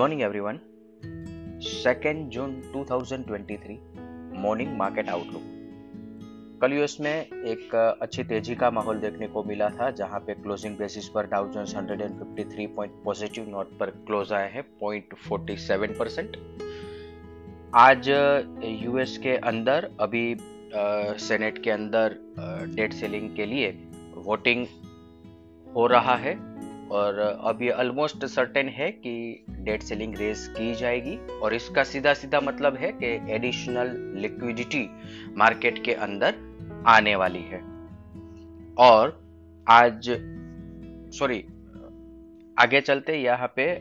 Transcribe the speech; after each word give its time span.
morning, 0.00 0.20
everyone. 0.26 0.58
2nd 1.62 2.28
June 2.34 2.52
2023 2.74 3.74
morning 4.42 4.76
market 4.76 5.08
outlook 5.08 5.42
कल 6.62 6.72
US 6.72 6.96
में 7.00 7.26
एक 7.52 7.74
अच्छी 7.74 8.24
तेज़ी 8.24 8.54
का 8.54 8.70
माहौल 8.70 9.00
देखने 9.00 9.28
को 9.28 9.42
मिला 9.44 9.68
था, 9.70 9.90
जहाँ 9.90 10.20
पे 10.20 10.34
क्लोजिंग 10.34 10.76
बेसिस 10.76 11.08
पर 11.08 11.26
Dow 11.26 11.48
Jones 11.52 11.74
153 11.76 12.66
point 12.76 12.92
positive 13.04 13.48
note 13.48 13.78
पर 13.78 13.90
क्लोज 14.06 14.32
आए 14.32 14.50
हैं 14.52 14.64
0.47 14.82 15.98
परसेंट 15.98 16.36
आज 17.74 18.08
यूएस 18.84 19.18
के 19.18 19.36
अंदर, 19.52 19.90
अभी 20.00 20.36
सेनेट 21.28 21.62
के 21.64 21.70
अंदर 21.70 22.16
डेट 22.76 22.92
सेलिंग 22.92 23.34
के 23.36 23.46
लिए 23.46 23.70
वोटिंग 24.28 24.66
हो 25.74 25.86
रहा 25.86 26.16
है। 26.16 26.34
और 26.90 27.18
अब 27.18 27.58
ये 27.62 27.70
ऑलमोस्ट 27.70 28.24
सर्टेन 28.24 28.68
है 28.68 28.90
कि 28.92 29.44
डेट 29.50 29.82
सेलिंग 29.82 30.16
रेस 30.16 30.46
की 30.48 30.74
जाएगी 30.74 31.16
और 31.38 31.54
इसका 31.54 31.84
सीधा 31.84 32.14
सीधा 32.14 32.40
मतलब 32.40 32.76
है 32.76 32.92
कि 32.92 33.32
एडिशनल 33.34 33.92
लिक्विडिटी 34.20 34.88
मार्केट 35.36 35.84
के 35.84 35.94
अंदर 35.94 36.34
आने 36.86 37.14
वाली 37.16 37.42
है। 37.42 37.60
और 38.78 39.18
आज 39.66 40.10
सॉरी 41.18 41.44
आगे 42.56 42.80
चलते 42.80 43.16
यहाँ 43.16 43.52
पे 43.56 43.72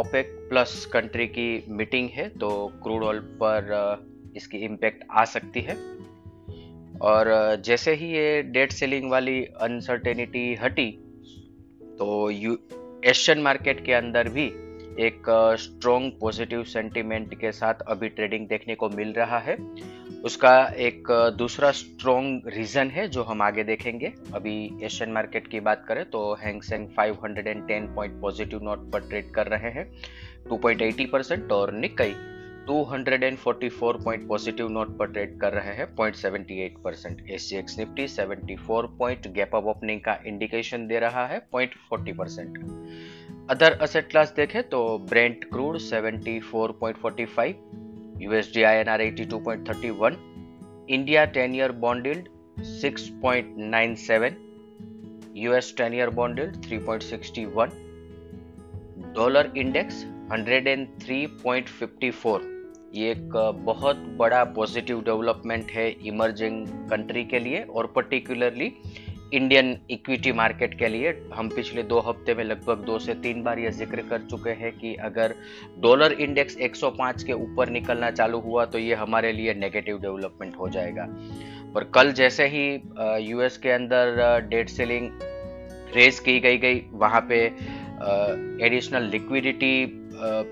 ओपेक 0.00 0.36
प्लस 0.50 0.84
कंट्री 0.86 1.26
की 1.26 1.64
मीटिंग 1.68 2.08
है 2.08 2.28
तो 2.28 2.50
क्रूड 2.82 3.04
ऑयल 3.04 3.20
पर 3.42 4.32
इसकी 4.36 4.58
इम्पेक्ट 4.58 5.04
आ 5.10 5.24
सकती 5.24 5.60
है। 5.60 5.74
और 7.00 7.28
जैसे 7.64 7.94
ही 7.94 8.12
ये 8.12 8.42
डेट 8.42 8.72
सेलिंग 8.72 9.10
वाली 9.10 9.44
अनसर्टेनिटी 9.60 10.54
हटी 10.54 10.90
तो 12.00 12.30
यू 12.30 12.56
एशियन 13.04 13.40
मार्केट 13.42 13.84
के 13.86 13.92
अंदर 13.92 14.28
भी 14.28 14.44
एक 14.98 15.22
स्ट्रॉन्ग 15.60 16.12
पॉजिटिव 16.20 16.62
सेंटीमेंट 16.64 17.34
के 17.34 17.50
साथ 17.52 17.74
अभी 17.88 18.08
ट्रेडिंग 18.08 18.46
देखने 18.48 18.74
को 18.74 18.88
मिल 18.88 19.12
रहा 19.12 19.38
है। 19.38 19.56
उसका 20.24 20.52
एक 20.78 21.10
दूसरा 21.38 21.70
स्ट्रॉन्ग 21.70 22.48
रीजन 22.54 22.90
है 22.90 23.06
जो 23.08 23.22
हम 23.22 23.42
आगे 23.42 23.64
देखेंगे। 23.64 24.12
अभी 24.34 24.54
एशियन 24.82 25.12
मार्केट 25.12 25.48
की 25.48 25.60
बात 25.60 25.84
करें 25.88 26.04
तो 26.10 26.22
Hang Seng 26.34 26.88
510 26.98 27.94
point 27.94 28.20
positive 28.20 28.62
note 28.62 28.90
पर 28.92 29.08
ट्रेड 29.08 29.30
कर 29.30 29.46
रहे 29.46 29.70
हैं। 29.70 29.90
2.80 30.50 31.06
परसेंट 31.06 31.52
और 31.52 31.72
निकई 31.74 32.14
244 32.68 34.02
पॉइंट 34.04 34.26
पॉजिटिव 34.28 34.68
नोट 34.68 34.96
पर 34.98 35.06
ट्रेड 35.12 35.38
कर 35.40 35.52
रहे 35.52 35.74
हैं 35.74 35.86
0.78 35.96 36.76
percent 36.84 37.30
S 37.30 37.48
Nifty 37.78 38.06
74 38.08 38.88
point 38.98 39.28
gap 39.34 39.54
up 39.56 39.64
opening 39.64 40.00
का 40.00 40.18
इंडिकेशन 40.26 40.86
दे 40.86 40.98
रहा 41.00 41.26
है 41.26 41.40
0.40 41.54 42.16
परसेंट। 42.18 42.58
अदर 43.50 43.78
असेट 43.82 44.10
क्लास 44.10 44.32
देखें 44.36 44.62
तो 44.68 44.80
Brent 45.10 45.44
crude 45.44 45.78
74.45 45.78 47.54
USD 48.22 48.62
INR 48.62 49.00
82.31 49.00 50.16
India 50.88 51.24
10 51.32 51.54
year 51.54 51.72
bond 51.84 52.06
yield 52.06 52.28
6.97 52.84 54.32
US 55.36 55.74
10 55.80 55.94
year 55.94 56.10
bond 56.10 56.38
yield 56.38 56.54
3.61 56.64 57.70
dollar 59.14 59.52
index 59.56 60.04
103.54 60.30 62.40
ये 62.94 63.10
एक 63.10 63.32
बहुत 63.64 63.96
बड़ा 64.18 64.42
पॉजिटिव 64.56 65.00
डेवलपमेंट 65.04 65.70
है 65.70 65.90
इमर्जिंग 66.08 66.66
कंट्री 66.90 67.24
के 67.24 67.38
लिए 67.38 67.62
और 67.62 67.86
पर्टिकुलरली 67.96 68.72
इंडियन 69.34 69.76
इक्विटी 69.90 70.32
मार्केट 70.32 70.78
के 70.78 70.88
लिए। 70.88 71.14
हम 71.34 71.48
पिछले 71.48 71.82
दो 71.82 72.00
हफ़्ते 72.00 72.34
में 72.34 72.44
लगभग 72.44 72.78
दो 72.86 72.98
से 72.98 73.14
तीन 73.14 73.42
बार 73.42 73.58
यह 73.58 73.70
ज़िक्र 73.70 74.02
कर 74.10 74.20
चुके 74.30 74.50
हैं 74.50 74.72
कि 74.78 74.94
अगर 75.04 75.34
डॉलर 75.80 76.12
इंडेक्स 76.12 76.56
105 76.58 77.22
के 77.22 77.34
ऊपर 77.34 77.68
निकलना 77.70 78.10
चालू 78.12 78.40
हुआ 78.40 78.64
तो 78.64 78.78
ये 78.78 78.94
हमारे 78.94 79.32
लिए 79.32 79.54
नेगेटिव 79.54 79.98
डेवलपमेंट 79.98 80.56
हो 80.56 80.68
जाएगा। 80.68 81.06
पर 81.74 81.84
कल 81.94 82.12
जैसे 82.12 82.46
ही 82.46 82.82
यूएस 83.30 83.58
के 83.58 83.70
अंदर 83.70 84.40
डेट 84.50 84.68
सेलिंग 84.68 85.10
रेज 85.96 86.18
की 86.18 86.40
गई 86.40 86.58
गई, 86.58 86.82
वहाँ 86.92 87.26
पे 87.30 87.44
एडिशनल 88.66 89.02
लिक्विडिटी 89.02 89.99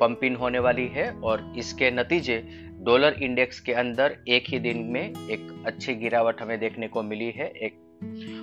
पंप 0.00 0.24
इन 0.24 0.36
होने 0.36 0.58
वाली 0.58 0.86
है 0.86 1.20
और 1.20 1.54
इसके 1.58 1.90
नतीजे 1.90 2.48
डॉलर 2.80 3.22
इंडेक्स 3.22 3.60
के 3.60 3.72
अंदर 3.72 4.16
एक 4.28 4.44
ही 4.48 4.58
दिन 4.58 4.84
में 4.84 5.02
एक 5.02 5.62
अच्छी 5.66 5.94
गिरावट 5.94 6.42
हमें 6.42 6.60
देखने 6.60 6.88
को 6.88 7.02
मिली 7.02 7.30
है, 7.30 7.46
एक 7.46 7.78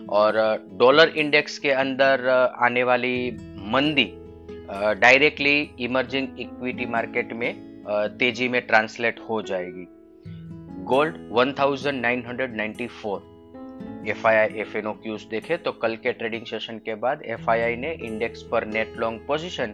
और 0.09 0.67
डॉलर 0.73 1.07
इंडेक्स 1.07 1.59
के 1.59 1.71
अंदर 1.71 2.49
आने 2.61 2.83
वाली 2.83 3.37
मंदी 3.71 4.13
डायरेक्टली 4.99 5.69
इमर्जिंग 5.79 6.27
इक्विटी 6.39 6.85
मार्केट 6.85 7.33
में 7.33 7.73
तेज़ी 8.19 8.47
में 8.47 8.61
ट्रांसलेट 8.61 9.19
हो 9.29 9.41
जाएगी। 9.41 9.87
Gold 10.85 11.33
1994 11.33 13.32
F 14.07 14.27
I 14.27 14.35
I 14.35 14.59
F 14.61 14.77
N 14.77 14.87
O 14.87 14.91
cues 14.93 15.23
देखे 15.23 15.57
तो 15.57 15.71
कल 15.71 15.95
के 15.95 16.13
ट्रेडिंग 16.13 16.45
सेशन 16.45 16.77
के 16.77 16.95
बाद 16.95 17.21
एफ़ 17.25 17.49
आई 17.49 17.61
आई 17.61 17.75
ने 17.75 17.91
इंडेक्स 18.03 18.41
पर 18.41 18.65
नेट 18.65 18.93
लॉन्ग 18.97 19.21
पोजीशन 19.27 19.73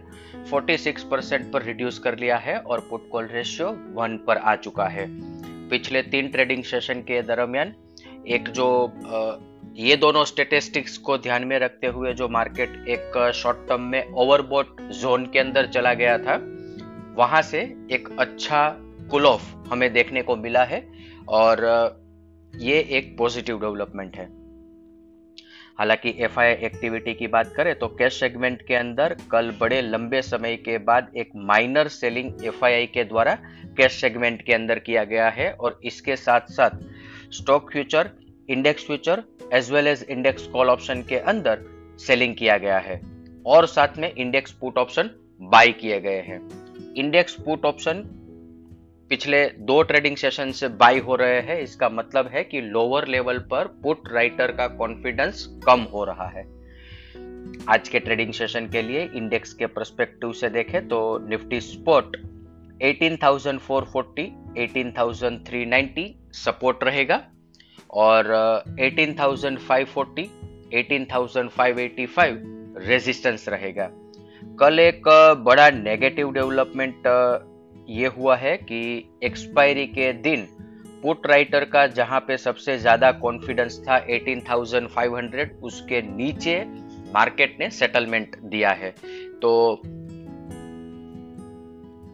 46 0.52 1.02
परसेंट 1.02 1.50
पर 1.52 1.62
रिड्यूस 1.62 1.98
कर 1.98 2.18
लिया 2.18 2.36
है 2.36 2.58
और 2.58 2.80
पुट 2.80 3.08
कॉल 3.10 3.28
रेशियो 3.32 3.68
वन 3.94 4.16
पर 4.26 4.36
आ 4.36 4.54
चुका 4.56 4.86
है। 4.86 5.06
पिछले 5.68 6.02
तीन 6.02 6.28
ट्रेडिंग 6.28 6.64
सेशन 6.64 7.00
के 7.00 7.22
दरमियान, 7.22 7.74
एक 8.28 8.48
जो 8.48 8.68
ये 9.76 9.96
दोनों 9.96 10.24
स्टेटिस्टिक्स 10.24 10.96
को 10.98 11.18
ध्यान 11.18 11.44
में 11.44 11.58
रखते 11.58 11.86
हुए 11.86 12.12
जो 12.14 12.28
मार्केट 12.28 12.84
एक 12.88 13.32
शॉर्ट 13.34 13.58
टर्म 13.68 13.82
में 13.82 14.12
ओवरबोट 14.12 14.80
जोन 14.92 15.26
के 15.26 15.38
अंदर 15.38 15.66
चला 15.66 15.94
गया 15.94 16.18
था, 16.18 16.36
वहाँ 17.16 17.42
से 17.42 17.60
एक 17.90 18.08
अच्छा 18.18 18.68
कुल 19.10 19.26
ऑफ़ 19.26 19.54
हमें 19.70 19.92
देखने 19.92 20.22
को 20.22 20.36
मिला 20.36 20.64
है 20.64 20.86
और 21.28 21.99
ये 22.54 22.78
एक 22.90 23.16
पॉजिटिव 23.18 23.60
डेवलपमेंट 23.60 24.16
है। 24.16 24.28
हालाँकि 25.78 26.14
एफआई 26.18 26.52
एक्टिविटी 26.52 27.14
की 27.14 27.26
बात 27.26 27.52
करें 27.56 27.74
तो 27.74 27.88
कैश 27.88 28.20
सेगमेंट 28.20 28.62
के 28.62 28.74
अंदर 28.74 29.16
कल 29.30 29.50
बड़े 29.60 29.80
लंबे 29.82 30.22
समय 30.22 30.56
के 30.56 30.78
बाद 30.78 31.12
एक 31.16 31.30
माइनर 31.36 31.88
सेलिंग 31.88 32.44
एफ़ 32.44 32.64
के 32.64 33.04
द्वारा 33.04 33.34
कैश 33.76 34.00
सेगमेंट 34.00 34.42
के 34.42 34.52
अंदर 34.52 34.78
किया 34.78 35.04
गया 35.04 35.28
है 35.28 35.52
और 35.52 35.80
इसके 35.84 36.16
साथ 36.16 36.40
साथ 36.40 36.70
stock 37.30 37.72
future 37.72 38.10
index 38.48 38.86
future 38.86 39.22
as 39.52 39.70
well 39.72 39.86
as 39.86 40.06
index 40.10 40.46
call 40.46 40.70
option 40.70 41.02
के 41.02 41.16
अंदर 41.16 41.64
सेलिंग 41.98 42.34
किया 42.36 42.58
गया 42.58 42.78
है 42.78 43.00
और 43.46 43.66
साथ 43.66 43.98
में 43.98 44.14
इंडेक्स 44.14 44.52
पुट 44.52 44.78
ऑप्शन 44.78 45.10
बाई 45.42 45.72
किए 45.72 46.00
गए 46.00 46.20
हैं। 46.20 46.40
इंडेक्स 46.94 47.34
पुट 47.34 47.64
ऑप्शन 47.64 48.19
पिछले 49.10 49.44
दो 49.58 49.82
ट्रेडिंग 49.82 50.16
सेशन 50.16 50.50
से 50.52 50.68
बाई 50.68 50.98
हो 50.98 51.14
रहे 51.16 51.40
हैं। 51.40 51.58
इसका 51.60 51.88
मतलब 51.88 52.26
है 52.26 52.44
कि 52.44 52.60
लोअर 52.60 53.06
लेवल 53.08 53.38
पर 53.38 53.66
पुट 53.82 54.02
राइटर 54.12 54.52
का 54.52 54.66
कॉन्फिडेंस 54.68 55.46
कम 55.66 55.80
हो 55.80 56.04
रहा 56.04 56.26
है। 56.28 56.44
आज 57.68 57.88
के 57.88 57.98
ट्रेडिंग 57.98 58.32
सेशन 58.32 58.66
के 58.66 58.82
लिए 58.82 59.10
इंडेक्स 59.14 59.52
के 59.52 59.66
परस्पेक्टिव 59.66 60.32
से 60.32 60.50
देखें 60.50 60.88
तो 60.88 61.00
निफ्टी 61.28 61.60
स्पॉट 61.60 62.16
18,440, 62.82 64.26
18,390 64.58 66.06
सपोर्ट 66.32 66.84
रहेगा 66.84 67.20
और 67.90 68.32
18,540, 68.80 70.28
18,585 70.74 72.36
रेजिस्टेंस 72.86 73.48
रहेगा। 73.48 73.90
कल 74.60 74.78
एक 74.78 75.02
बड़ा 75.44 75.70
नेगेटिव 75.70 76.32
डेवलपमेंट 76.32 77.02
ये 77.88 78.06
हुआ 78.06 78.36
है 78.36 78.56
कि 78.56 79.10
एक्सपायरी 79.22 79.86
के 79.86 80.12
दिन 80.12 80.46
पुट 81.02 81.26
राइटर 81.26 81.64
का 81.64 81.86
जहाँ 81.86 82.20
पे 82.20 82.36
सबसे 82.38 82.78
ज़्यादा 82.78 83.12
कॉन्फिडेंस 83.12 83.78
था 83.88 84.06
18,500 84.06 85.46
उसके 85.62 86.02
नीचे 86.02 86.64
मार्केट 87.14 87.56
ने 87.60 87.70
सेटलमेंट 87.70 88.36
दिया 88.38 88.70
है। 88.70 88.90
तो 89.42 89.82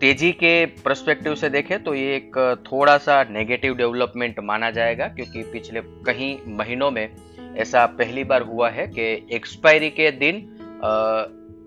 तेज़ी 0.00 0.32
के 0.32 0.67
परस्पेक्टिव 0.67 1.35
से 1.35 1.49
देखें 1.49 1.82
तो 1.82 1.94
ये 1.94 2.17
एक 2.17 2.62
थोड़ा 2.73 2.99
सा 2.99 3.25
नेगेटिव 3.25 3.75
डेवलपमेंट 3.75 4.40
माना 4.40 4.70
जाएगा 4.70 5.08
क्योंकि 5.08 5.43
पिछले 5.43 5.81
कई 5.81 6.38
महीनों 6.49 6.90
में 6.90 7.08
ऐसा 7.56 7.87
पहली 7.87 8.25
बार 8.25 8.43
हुआ 8.43 8.70
है 8.70 8.87
कि 8.87 9.26
एक्सपायरी 9.32 9.90
के 9.90 10.11
दिन 10.11 10.58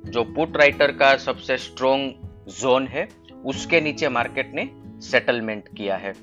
जो 0.05 0.23
पुट 0.23 0.57
राइटर 0.57 0.91
का 0.91 1.15
सबसे 1.17 1.57
स्ट्रोंग 1.57 2.11
जोन 2.49 2.87
है 2.87 3.07
उसके 3.45 3.81
नीचे 3.81 4.09
मार्केट 4.09 4.51
ने 4.53 4.69
सेटलमेंट 5.01 5.63
किया 5.77 5.97
है। 5.97 6.13